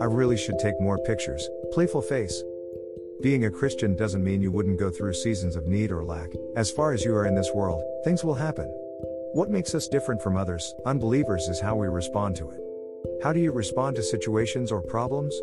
I 0.00 0.04
really 0.04 0.36
should 0.36 0.58
take 0.58 0.80
more 0.80 0.98
pictures. 0.98 1.48
Playful 1.72 2.02
face. 2.02 2.42
Being 3.22 3.44
a 3.44 3.50
Christian 3.50 3.96
doesn't 3.96 4.24
mean 4.24 4.40
you 4.40 4.50
wouldn't 4.50 4.78
go 4.78 4.90
through 4.90 5.12
seasons 5.12 5.56
of 5.56 5.66
need 5.66 5.92
or 5.92 6.04
lack. 6.04 6.30
As 6.56 6.70
far 6.70 6.92
as 6.92 7.04
you 7.04 7.14
are 7.14 7.26
in 7.26 7.34
this 7.34 7.50
world, 7.54 7.82
things 8.04 8.24
will 8.24 8.34
happen. 8.34 8.66
What 9.34 9.50
makes 9.50 9.74
us 9.74 9.88
different 9.88 10.22
from 10.22 10.36
others, 10.36 10.74
unbelievers, 10.86 11.48
is 11.48 11.60
how 11.60 11.76
we 11.76 11.86
respond 11.86 12.36
to 12.36 12.50
it. 12.50 12.60
How 13.22 13.32
do 13.32 13.40
you 13.40 13.52
respond 13.52 13.96
to 13.96 14.02
situations 14.02 14.72
or 14.72 14.80
problems? 14.82 15.38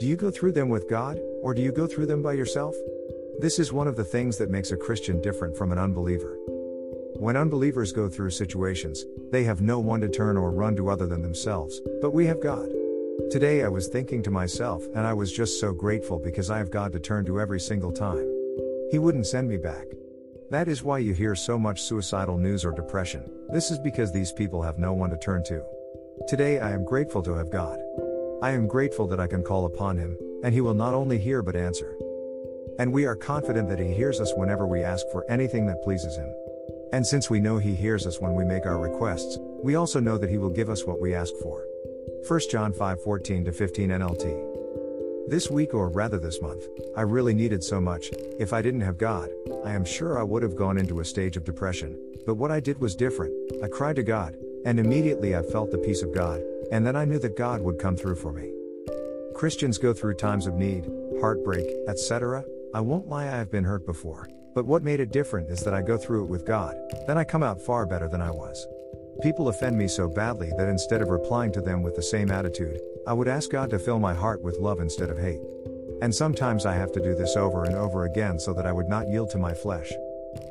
Do 0.00 0.06
you 0.06 0.16
go 0.16 0.30
through 0.30 0.52
them 0.52 0.68
with 0.68 0.90
God, 0.90 1.20
or 1.42 1.54
do 1.54 1.62
you 1.62 1.72
go 1.72 1.86
through 1.86 2.06
them 2.06 2.22
by 2.22 2.32
yourself? 2.32 2.74
This 3.38 3.58
is 3.58 3.72
one 3.72 3.88
of 3.88 3.96
the 3.96 4.04
things 4.04 4.36
that 4.38 4.50
makes 4.50 4.72
a 4.72 4.76
Christian 4.76 5.20
different 5.20 5.56
from 5.56 5.72
an 5.72 5.78
unbeliever. 5.78 6.36
When 7.22 7.36
unbelievers 7.36 7.92
go 7.92 8.08
through 8.08 8.30
situations, 8.30 9.04
they 9.30 9.44
have 9.44 9.60
no 9.60 9.78
one 9.78 10.00
to 10.00 10.08
turn 10.08 10.36
or 10.36 10.50
run 10.50 10.74
to 10.74 10.90
other 10.90 11.06
than 11.06 11.22
themselves, 11.22 11.80
but 12.00 12.12
we 12.12 12.26
have 12.26 12.40
God. 12.40 12.68
Today 13.30 13.62
I 13.62 13.68
was 13.68 13.86
thinking 13.86 14.24
to 14.24 14.30
myself, 14.32 14.84
and 14.96 15.06
I 15.06 15.12
was 15.12 15.32
just 15.32 15.60
so 15.60 15.72
grateful 15.72 16.18
because 16.18 16.50
I 16.50 16.58
have 16.58 16.72
God 16.72 16.90
to 16.94 16.98
turn 16.98 17.24
to 17.26 17.40
every 17.40 17.60
single 17.60 17.92
time. 17.92 18.28
He 18.90 18.98
wouldn't 18.98 19.28
send 19.28 19.48
me 19.48 19.56
back. 19.56 19.86
That 20.50 20.66
is 20.66 20.82
why 20.82 20.98
you 20.98 21.14
hear 21.14 21.36
so 21.36 21.56
much 21.56 21.82
suicidal 21.82 22.38
news 22.38 22.64
or 22.64 22.72
depression. 22.72 23.30
This 23.50 23.70
is 23.70 23.78
because 23.78 24.10
these 24.10 24.32
people 24.32 24.60
have 24.60 24.80
no 24.80 24.92
one 24.92 25.10
to 25.10 25.16
turn 25.16 25.44
to. 25.44 25.62
Today 26.26 26.58
I 26.58 26.72
am 26.72 26.84
grateful 26.84 27.22
to 27.22 27.34
have 27.34 27.52
God. 27.52 27.78
I 28.42 28.50
am 28.50 28.66
grateful 28.66 29.06
that 29.06 29.20
I 29.20 29.28
can 29.28 29.44
call 29.44 29.66
upon 29.66 29.96
Him, 29.96 30.18
and 30.42 30.52
He 30.52 30.60
will 30.60 30.74
not 30.74 30.92
only 30.92 31.18
hear 31.18 31.40
but 31.40 31.54
answer. 31.54 31.96
And 32.80 32.92
we 32.92 33.06
are 33.06 33.14
confident 33.14 33.68
that 33.68 33.78
He 33.78 33.94
hears 33.94 34.20
us 34.20 34.32
whenever 34.34 34.66
we 34.66 34.82
ask 34.82 35.06
for 35.12 35.24
anything 35.30 35.66
that 35.66 35.84
pleases 35.84 36.16
Him. 36.16 36.34
And 36.92 37.06
since 37.06 37.30
we 37.30 37.40
know 37.40 37.58
He 37.58 37.74
hears 37.74 38.06
us 38.06 38.20
when 38.20 38.34
we 38.34 38.44
make 38.44 38.66
our 38.66 38.78
requests, 38.78 39.38
we 39.62 39.76
also 39.76 39.98
know 39.98 40.18
that 40.18 40.28
He 40.30 40.38
will 40.38 40.50
give 40.50 40.68
us 40.68 40.84
what 40.84 41.00
we 41.00 41.14
ask 41.14 41.32
for. 41.42 41.64
1 42.28 42.40
John 42.50 42.72
5 42.72 43.02
14 43.02 43.50
15 43.50 43.88
NLT. 43.88 44.52
This 45.28 45.50
week, 45.50 45.72
or 45.72 45.88
rather 45.88 46.18
this 46.18 46.42
month, 46.42 46.66
I 46.96 47.02
really 47.02 47.32
needed 47.32 47.64
so 47.64 47.80
much. 47.80 48.10
If 48.38 48.52
I 48.52 48.60
didn't 48.60 48.82
have 48.82 48.98
God, 48.98 49.30
I 49.64 49.72
am 49.72 49.84
sure 49.84 50.18
I 50.18 50.22
would 50.22 50.42
have 50.42 50.56
gone 50.56 50.76
into 50.76 51.00
a 51.00 51.04
stage 51.04 51.36
of 51.36 51.44
depression. 51.44 51.96
But 52.26 52.34
what 52.34 52.50
I 52.50 52.60
did 52.60 52.78
was 52.78 52.94
different. 52.94 53.32
I 53.62 53.68
cried 53.68 53.96
to 53.96 54.02
God, 54.02 54.36
and 54.66 54.78
immediately 54.78 55.34
I 55.34 55.42
felt 55.42 55.70
the 55.70 55.78
peace 55.78 56.02
of 56.02 56.14
God, 56.14 56.42
and 56.70 56.86
then 56.86 56.96
I 56.96 57.04
knew 57.04 57.18
that 57.20 57.36
God 57.36 57.62
would 57.62 57.78
come 57.78 57.96
through 57.96 58.16
for 58.16 58.32
me. 58.32 58.52
Christians 59.34 59.78
go 59.78 59.94
through 59.94 60.14
times 60.14 60.46
of 60.46 60.54
need, 60.54 60.90
heartbreak, 61.20 61.66
etc. 61.88 62.44
I 62.74 62.80
won't 62.80 63.08
lie, 63.08 63.24
I 63.24 63.36
have 63.36 63.50
been 63.50 63.64
hurt 63.64 63.86
before. 63.86 64.28
But 64.54 64.66
what 64.66 64.82
made 64.82 65.00
it 65.00 65.12
different 65.12 65.50
is 65.50 65.62
that 65.64 65.74
I 65.74 65.82
go 65.82 65.96
through 65.96 66.24
it 66.24 66.30
with 66.30 66.46
God, 66.46 66.76
then 67.06 67.16
I 67.16 67.24
come 67.24 67.42
out 67.42 67.60
far 67.60 67.86
better 67.86 68.08
than 68.08 68.20
I 68.20 68.30
was. 68.30 68.66
People 69.22 69.48
offend 69.48 69.78
me 69.78 69.88
so 69.88 70.08
badly 70.08 70.50
that 70.58 70.68
instead 70.68 71.00
of 71.00 71.08
replying 71.08 71.52
to 71.52 71.60
them 71.60 71.82
with 71.82 71.96
the 71.96 72.02
same 72.02 72.30
attitude, 72.30 72.80
I 73.06 73.12
would 73.12 73.28
ask 73.28 73.50
God 73.50 73.70
to 73.70 73.78
fill 73.78 73.98
my 73.98 74.14
heart 74.14 74.42
with 74.42 74.58
love 74.58 74.80
instead 74.80 75.10
of 75.10 75.18
hate. 75.18 75.40
And 76.02 76.14
sometimes 76.14 76.66
I 76.66 76.74
have 76.74 76.92
to 76.92 77.00
do 77.00 77.14
this 77.14 77.36
over 77.36 77.64
and 77.64 77.74
over 77.74 78.04
again 78.04 78.38
so 78.38 78.52
that 78.54 78.66
I 78.66 78.72
would 78.72 78.88
not 78.88 79.08
yield 79.08 79.30
to 79.30 79.38
my 79.38 79.54
flesh. 79.54 79.92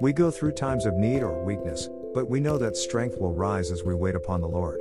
We 0.00 0.12
go 0.12 0.30
through 0.30 0.52
times 0.52 0.86
of 0.86 0.94
need 0.94 1.22
or 1.22 1.44
weakness, 1.44 1.88
but 2.14 2.28
we 2.28 2.40
know 2.40 2.58
that 2.58 2.76
strength 2.76 3.18
will 3.18 3.32
rise 3.32 3.70
as 3.70 3.84
we 3.84 3.94
wait 3.94 4.14
upon 4.14 4.40
the 4.40 4.48
Lord. 4.48 4.80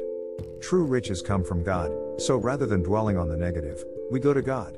True 0.62 0.84
riches 0.84 1.22
come 1.22 1.44
from 1.44 1.64
God, 1.64 1.92
so 2.20 2.38
rather 2.38 2.66
than 2.66 2.84
dwelling 2.84 3.18
on 3.18 3.30
the 3.30 3.38
negative, 3.38 3.84
we 4.12 4.20
go 4.20 4.34
to 4.34 4.42
God. 4.42 4.78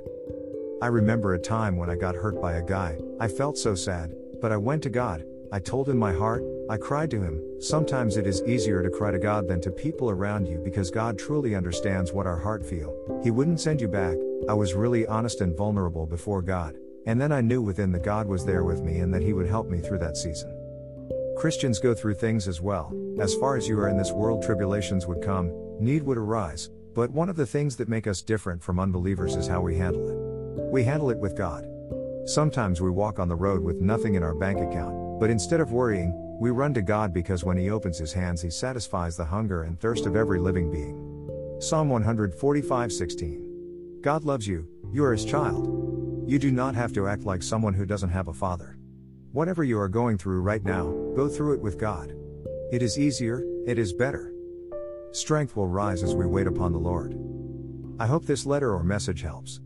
I 0.81 0.87
remember 0.87 1.33
a 1.33 1.39
time 1.39 1.75
when 1.75 1.89
I 1.89 1.95
got 1.95 2.15
hurt 2.15 2.41
by 2.41 2.53
a 2.53 2.61
guy, 2.61 2.97
I 3.19 3.27
felt 3.27 3.57
so 3.57 3.75
sad, 3.75 4.13
but 4.41 4.51
I 4.51 4.57
went 4.57 4.83
to 4.83 4.89
God, 4.89 5.25
I 5.51 5.59
told 5.59 5.89
him 5.89 5.97
my 5.97 6.13
heart, 6.13 6.43
I 6.69 6.77
cried 6.77 7.09
to 7.11 7.21
him. 7.21 7.41
Sometimes 7.59 8.17
it 8.17 8.27
is 8.27 8.43
easier 8.43 8.83
to 8.83 8.89
cry 8.89 9.09
to 9.09 9.17
God 9.17 9.47
than 9.47 9.59
to 9.61 9.71
people 9.71 10.11
around 10.11 10.47
you 10.47 10.59
because 10.63 10.91
God 10.91 11.17
truly 11.17 11.55
understands 11.55 12.13
what 12.13 12.27
our 12.27 12.37
heart 12.37 12.63
feel. 12.63 12.95
He 13.23 13.31
wouldn't 13.31 13.59
send 13.59 13.81
you 13.81 13.87
back. 13.87 14.15
I 14.47 14.53
was 14.53 14.75
really 14.75 15.07
honest 15.07 15.41
and 15.41 15.57
vulnerable 15.57 16.05
before 16.05 16.43
God, 16.43 16.75
and 17.07 17.19
then 17.19 17.31
I 17.31 17.41
knew 17.41 17.61
within 17.61 17.91
that 17.93 18.03
God 18.03 18.27
was 18.27 18.45
there 18.45 18.63
with 18.63 18.81
me 18.81 18.99
and 18.99 19.11
that 19.13 19.23
he 19.23 19.33
would 19.33 19.47
help 19.47 19.67
me 19.67 19.79
through 19.79 19.99
that 19.99 20.17
season. 20.17 20.55
Christians 21.37 21.79
go 21.79 21.93
through 21.95 22.15
things 22.15 22.47
as 22.47 22.61
well. 22.61 22.93
As 23.19 23.33
far 23.35 23.55
as 23.55 23.67
you 23.67 23.79
are 23.79 23.89
in 23.89 23.97
this 23.97 24.11
world, 24.11 24.43
tribulations 24.43 25.07
would 25.07 25.23
come, 25.23 25.51
need 25.79 26.03
would 26.03 26.17
arise, 26.17 26.69
but 26.93 27.11
one 27.11 27.29
of 27.29 27.35
the 27.35 27.45
things 27.45 27.75
that 27.77 27.89
make 27.89 28.05
us 28.05 28.21
different 28.21 28.61
from 28.61 28.79
unbelievers 28.79 29.35
is 29.35 29.47
how 29.47 29.61
we 29.61 29.77
handle 29.77 30.09
it. 30.09 30.71
We 30.71 30.83
handle 30.83 31.09
it 31.09 31.17
with 31.17 31.35
God. 31.35 31.65
Sometimes 32.29 32.79
we 32.79 32.91
walk 32.91 33.17
on 33.17 33.27
the 33.27 33.35
road 33.35 33.63
with 33.63 33.81
nothing 33.81 34.13
in 34.13 34.21
our 34.21 34.35
bank 34.35 34.59
account, 34.59 35.19
but 35.19 35.31
instead 35.31 35.59
of 35.59 35.71
worrying, 35.71 36.13
we 36.39 36.51
run 36.51 36.75
to 36.75 36.81
God 36.83 37.11
because 37.11 37.43
when 37.43 37.57
He 37.57 37.71
opens 37.71 37.97
His 37.97 38.13
hands, 38.13 38.39
He 38.39 38.51
satisfies 38.51 39.17
the 39.17 39.25
hunger 39.25 39.63
and 39.63 39.79
thirst 39.79 40.05
of 40.05 40.15
every 40.15 40.39
living 40.39 40.69
being. 40.69 41.57
Psalm 41.59 41.89
145 41.89 42.93
16. 42.93 44.01
God 44.01 44.25
loves 44.25 44.47
you, 44.47 44.67
you 44.93 45.03
are 45.03 45.13
His 45.13 45.25
child. 45.25 46.29
You 46.29 46.37
do 46.37 46.51
not 46.51 46.75
have 46.75 46.93
to 46.93 47.07
act 47.07 47.23
like 47.23 47.41
someone 47.41 47.73
who 47.73 47.87
doesn't 47.87 48.11
have 48.11 48.27
a 48.27 48.33
father. 48.33 48.77
Whatever 49.31 49.63
you 49.63 49.79
are 49.79 49.89
going 49.89 50.19
through 50.19 50.41
right 50.41 50.63
now, 50.63 50.83
go 51.15 51.27
through 51.27 51.53
it 51.53 51.61
with 51.61 51.79
God. 51.79 52.13
It 52.71 52.83
is 52.83 52.99
easier, 52.99 53.43
it 53.65 53.79
is 53.79 53.91
better. 53.91 54.31
Strength 55.13 55.55
will 55.55 55.67
rise 55.67 56.03
as 56.03 56.13
we 56.13 56.27
wait 56.27 56.45
upon 56.45 56.73
the 56.73 56.77
Lord. 56.77 57.19
I 57.99 58.05
hope 58.05 58.27
this 58.27 58.45
letter 58.45 58.71
or 58.71 58.83
message 58.83 59.23
helps. 59.23 59.61